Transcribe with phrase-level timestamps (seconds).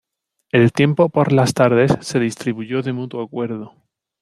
[0.51, 3.75] El tiempo por las tardes se distribuyó de mutuo acuerdo.